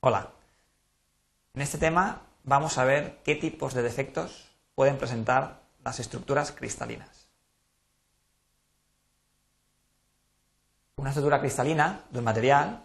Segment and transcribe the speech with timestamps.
[0.00, 0.30] Hola.
[1.54, 7.26] En este tema vamos a ver qué tipos de defectos pueden presentar las estructuras cristalinas.
[10.94, 12.84] Una estructura cristalina de un material,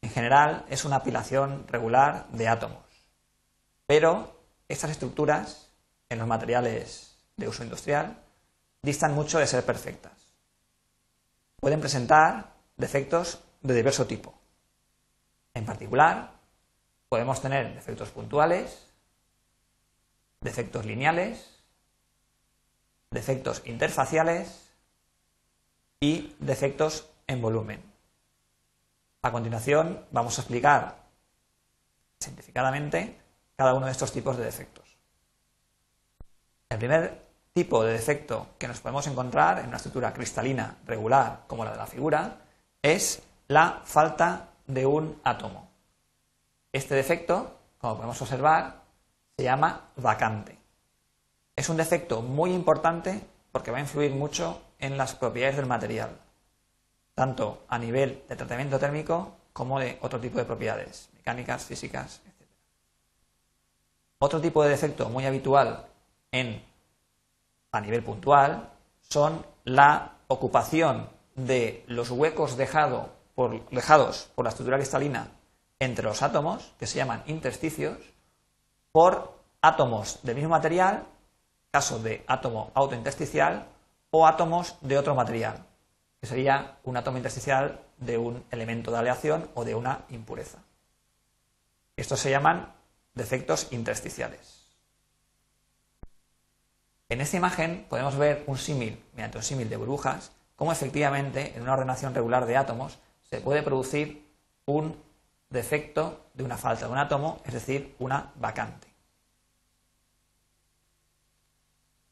[0.00, 2.84] en general, es una apilación regular de átomos.
[3.86, 5.72] Pero estas estructuras,
[6.08, 8.16] en los materiales de uso industrial,
[8.80, 10.36] distan mucho de ser perfectas.
[11.58, 14.38] Pueden presentar defectos de diverso tipo.
[15.52, 16.33] En particular,
[17.14, 18.88] podemos tener defectos puntuales,
[20.40, 21.62] defectos lineales,
[23.12, 24.72] defectos interfaciales
[26.00, 27.80] y defectos en volumen.
[29.22, 31.04] A continuación vamos a explicar
[32.18, 33.16] simplificadamente
[33.54, 34.96] cada uno de estos tipos de defectos.
[36.68, 41.64] El primer tipo de defecto que nos podemos encontrar en una estructura cristalina regular como
[41.64, 42.40] la de la figura
[42.82, 45.73] es la falta de un átomo.
[46.74, 48.82] Este defecto, como podemos observar,
[49.36, 50.58] se llama vacante.
[51.54, 56.18] Es un defecto muy importante porque va a influir mucho en las propiedades del material,
[57.14, 62.50] tanto a nivel de tratamiento térmico como de otro tipo de propiedades, mecánicas, físicas, etc.
[64.18, 65.86] Otro tipo de defecto muy habitual
[66.32, 66.60] en,
[67.70, 68.68] a nivel puntual
[69.00, 73.62] son la ocupación de los huecos dejados por
[74.42, 75.28] la estructura cristalina
[75.84, 77.98] entre los átomos, que se llaman intersticios,
[78.92, 81.06] por átomos del mismo material,
[81.70, 83.66] caso de átomo autointersticial,
[84.10, 85.66] o átomos de otro material,
[86.20, 90.58] que sería un átomo intersticial de un elemento de aleación o de una impureza.
[91.96, 92.72] Estos se llaman
[93.14, 94.64] defectos intersticiales.
[97.08, 101.62] En esta imagen podemos ver un símil, mediante un símil de burbujas, cómo efectivamente en
[101.62, 104.24] una ordenación regular de átomos se puede producir
[104.66, 104.96] un
[105.54, 108.88] defecto de una falta de un átomo, es decir, una vacante.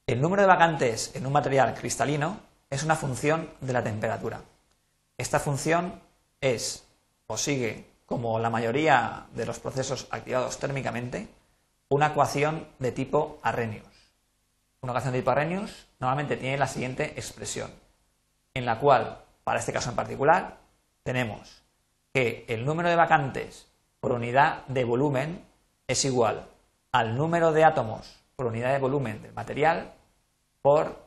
[0.07, 4.41] El número de vacantes en un material cristalino es una función de la temperatura.
[5.19, 6.01] Esta función
[6.41, 6.87] es
[7.27, 11.29] o sigue, como la mayoría de los procesos activados térmicamente,
[11.89, 13.87] una ecuación de tipo Arrhenius.
[14.81, 17.71] Una ecuación de tipo Arrhenius normalmente tiene la siguiente expresión,
[18.55, 20.59] en la cual, para este caso en particular,
[21.03, 21.62] tenemos
[22.13, 23.67] que el número de vacantes
[24.01, 25.45] por unidad de volumen
[25.87, 26.47] es igual
[26.93, 29.93] al número de átomos por unidad de volumen del material
[30.61, 31.03] por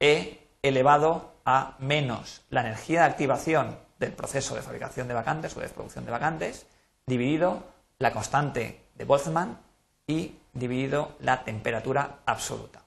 [0.00, 5.60] E elevado a menos la energía de activación del proceso de fabricación de vacantes o
[5.60, 6.66] de producción de vacantes
[7.06, 7.64] dividido
[7.98, 9.58] la constante de Boltzmann
[10.06, 12.82] y dividido la temperatura absoluta.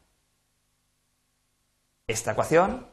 [2.08, 2.88] Esta ecuación,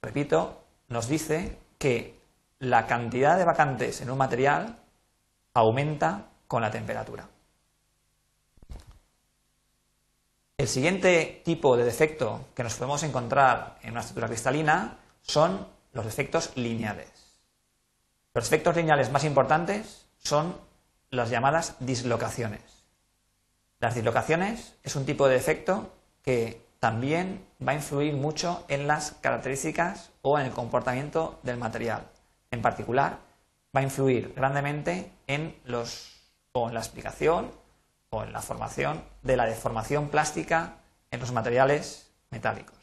[0.00, 2.15] repito, nos dice que
[2.58, 4.78] la cantidad de vacantes en un material
[5.52, 7.28] aumenta con la temperatura.
[10.56, 16.04] El siguiente tipo de defecto que nos podemos encontrar en una estructura cristalina son los
[16.04, 17.10] defectos lineales.
[18.32, 20.56] Los defectos lineales más importantes son
[21.10, 22.86] las llamadas dislocaciones.
[23.80, 25.92] Las dislocaciones es un tipo de defecto
[26.22, 32.06] que también va a influir mucho en las características o en el comportamiento del material
[32.50, 33.18] en particular
[33.74, 36.20] va a influir grandemente en, los,
[36.52, 37.50] o en la explicación
[38.10, 40.78] o en la formación de la deformación plástica
[41.10, 42.76] en los materiales metálicos.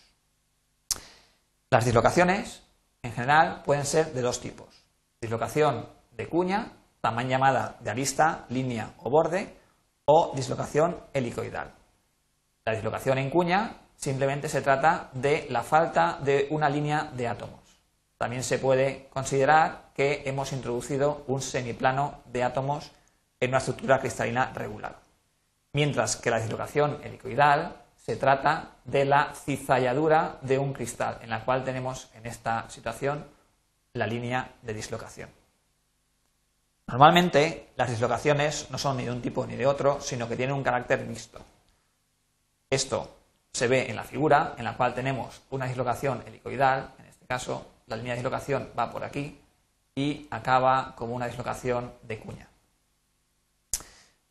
[1.69, 2.61] Las dislocaciones,
[3.01, 4.67] en general, pueden ser de dos tipos.
[5.19, 9.57] Dislocación de cuña, también llamada de arista, línea o borde,
[10.05, 11.73] o dislocación helicoidal.
[12.65, 17.62] La dislocación en cuña simplemente se trata de la falta de una línea de átomos.
[18.23, 22.89] También se puede considerar que hemos introducido un semiplano de átomos
[23.37, 24.95] en una estructura cristalina regular.
[25.73, 31.43] Mientras que la dislocación helicoidal se trata de la cizalladura de un cristal, en la
[31.43, 33.25] cual tenemos en esta situación
[33.91, 35.29] la línea de dislocación.
[36.87, 40.55] Normalmente las dislocaciones no son ni de un tipo ni de otro, sino que tienen
[40.55, 41.41] un carácter mixto.
[42.69, 43.17] Esto
[43.51, 47.72] se ve en la figura, en la cual tenemos una dislocación helicoidal, en este caso
[47.93, 49.39] la línea de dislocación va por aquí
[49.95, 52.47] y acaba como una dislocación de cuña.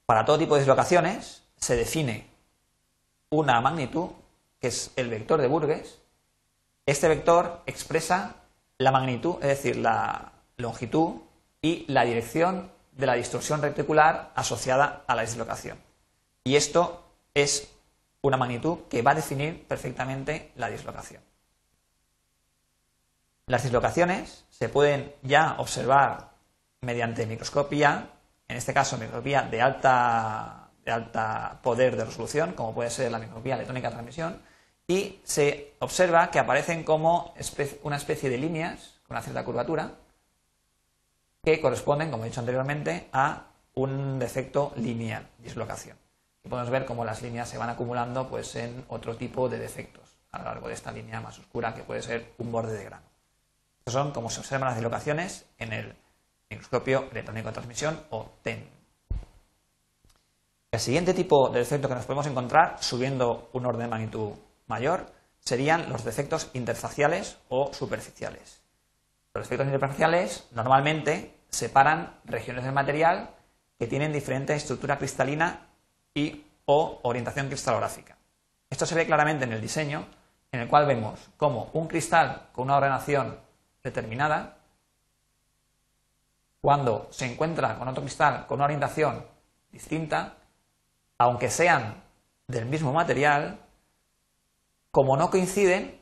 [0.05, 2.26] Para todo tipo de dislocaciones se define
[3.31, 4.11] una magnitud,
[4.61, 6.00] que es el vector de Burgess.
[6.87, 8.35] Este vector expresa
[8.79, 11.20] la magnitud, es decir, la longitud
[11.62, 15.79] y la dirección de la distorsión reticular asociada a la dislocación.
[16.43, 17.69] Y esto es
[18.23, 21.23] una magnitud que va a definir perfectamente la dislocación.
[23.47, 26.31] Las dislocaciones se pueden ya observar
[26.81, 28.09] mediante microscopía
[28.53, 33.19] en este caso microscopía de alta, de alta poder de resolución, como puede ser la
[33.19, 34.43] microscopía electrónica de transmisión,
[34.87, 37.35] y se observa que aparecen como
[37.83, 39.93] una especie de líneas con una cierta curvatura
[41.43, 45.97] que corresponden, como he dicho anteriormente, a un defecto lineal, dislocación.
[46.44, 50.19] Y podemos ver cómo las líneas se van acumulando pues, en otro tipo de defectos
[50.31, 53.12] a lo largo de esta línea más oscura que puede ser un borde de grano.
[53.87, 55.96] Son como se observan las dislocaciones en el
[56.50, 58.69] microscopio electrónico de transmisión o TEN.
[60.70, 64.32] El siguiente tipo de defecto que nos podemos encontrar, subiendo un orden de magnitud
[64.69, 65.06] mayor,
[65.40, 68.62] serían los defectos interfaciales o superficiales.
[69.34, 73.31] Los defectos interfaciales normalmente separan regiones del material
[73.79, 75.67] que tienen diferente estructura cristalina
[76.14, 78.17] y o orientación cristalográfica.
[78.70, 80.06] Esto se ve claramente en el diseño,
[80.52, 83.38] en el cual vemos cómo un cristal con una ordenación
[83.82, 84.58] determinada,
[86.61, 89.25] cuando se encuentra con otro cristal con una orientación
[89.70, 90.37] distinta,
[91.19, 92.02] aunque sean
[92.46, 93.58] del mismo material,
[94.90, 96.00] como no coinciden,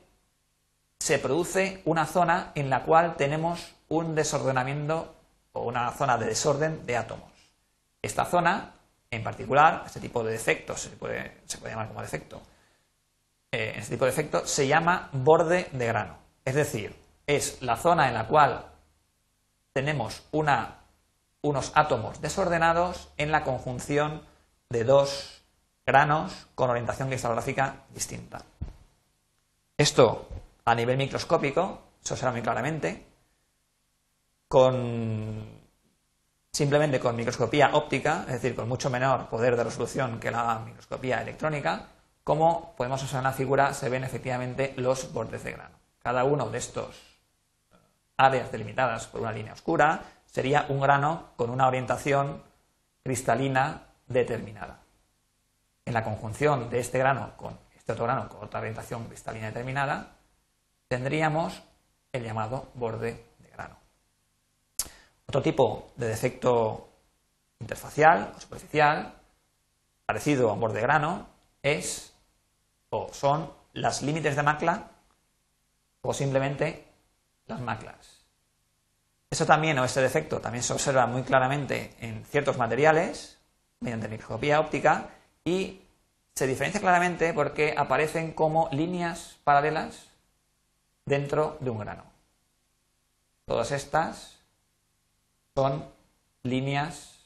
[0.99, 5.15] se produce una zona en la cual tenemos un desordenamiento
[5.53, 7.31] o una zona de desorden de átomos.
[8.03, 8.75] Esta zona,
[9.11, 12.43] en particular, este tipo de defecto, se puede, llamar como defecto,
[13.53, 16.19] eh, este tipo de defecto se llama borde de grano.
[16.45, 16.95] Es decir,
[17.37, 18.67] es la zona en la cual
[19.73, 24.23] tenemos unos átomos desordenados en la conjunción
[24.69, 25.43] de dos
[25.87, 28.43] granos con orientación cristalográfica distinta.
[29.77, 30.29] Esto
[30.65, 33.07] a nivel microscópico se observa muy claramente
[34.49, 35.61] con
[36.53, 41.23] simplemente con microscopía óptica, es decir, con mucho menor poder de resolución que la microscopía
[41.23, 41.87] electrónica,
[42.25, 45.77] como podemos observar en la figura, se ven efectivamente los bordes de grano.
[46.01, 47.10] Cada uno de estos
[48.21, 52.43] áreas delimitadas por una línea oscura, sería un grano con una orientación
[53.03, 54.81] cristalina determinada.
[55.85, 60.17] En la conjunción de este grano con este otro grano con otra orientación cristalina determinada,
[60.87, 61.63] tendríamos
[62.13, 63.77] el llamado borde de grano.
[65.27, 66.91] Otro tipo de defecto
[67.59, 69.15] interfacial o superficial,
[70.05, 71.27] parecido a un borde de grano,
[71.63, 72.15] es
[72.91, 74.91] o son las límites de macla
[76.03, 76.90] o simplemente
[77.51, 78.25] las maclas.
[79.29, 83.39] Eso también, o este defecto, también se observa muy claramente en ciertos materiales
[83.81, 85.09] mediante microscopía óptica
[85.45, 85.83] y
[86.35, 90.09] se diferencia claramente porque aparecen como líneas paralelas
[91.05, 92.05] dentro de un grano.
[93.47, 94.39] Todas estas
[95.55, 95.85] son
[96.43, 97.19] líneas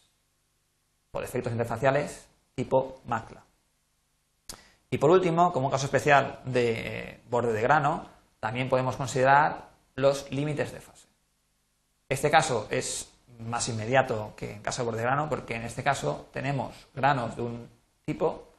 [1.13, 3.45] o defectos interfaciales tipo macla.
[4.91, 8.07] Y por último, como un caso especial de borde de grano,
[8.41, 11.07] también podemos considerar los límites de fase.
[12.09, 16.75] Este caso es más inmediato que en caso de grano porque en este caso tenemos
[16.95, 17.69] granos de un
[18.05, 18.55] tipo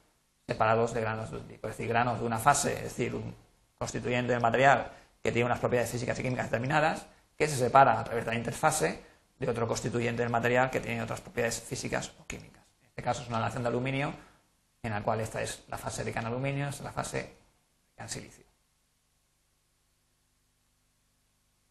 [0.46, 3.34] separados de granos de un tipo, es decir, granos de una fase, es decir, un
[3.78, 4.92] constituyente del material
[5.22, 7.06] que tiene unas propiedades físicas y químicas determinadas,
[7.36, 9.02] que se separa a través de la interfase
[9.38, 12.62] de otro constituyente del material que tiene otras propiedades físicas o químicas.
[12.80, 14.14] En este caso es una relación de aluminio
[14.82, 17.94] en la cual esta es la fase de can aluminio, esta es la fase de
[17.96, 18.45] can silicio.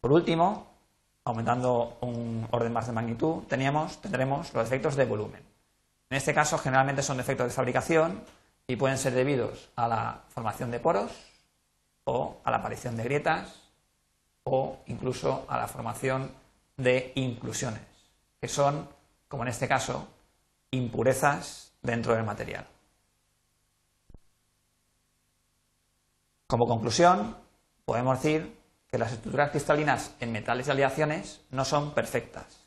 [0.06, 0.68] Por último,
[1.24, 5.42] aumentando un orden más de magnitud, teníamos, tendremos los efectos de volumen.
[6.08, 8.22] En este caso, generalmente son defectos de fabricación
[8.68, 11.10] y pueden ser debidos a la formación de poros
[12.04, 13.52] o a la aparición de grietas
[14.44, 16.30] o incluso a la formación
[16.76, 17.82] de inclusiones,
[18.40, 18.88] que son,
[19.26, 20.06] como en este caso,
[20.70, 22.64] impurezas dentro del material.
[26.46, 27.36] Como conclusión,
[27.84, 32.66] podemos decir que las estructuras cristalinas en metales y aleaciones no son perfectas.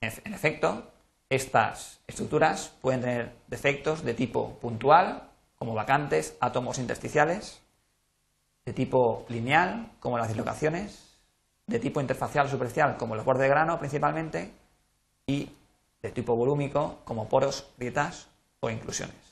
[0.00, 0.90] En efecto,
[1.28, 7.60] estas estructuras pueden tener defectos de tipo puntual, como vacantes, átomos intersticiales,
[8.64, 11.18] de tipo lineal, como las dislocaciones,
[11.66, 14.52] de tipo interfacial o superficial, como los bordes de grano principalmente,
[15.26, 15.50] y
[16.02, 18.28] de tipo volúmico, como poros, grietas
[18.60, 19.25] o inclusiones.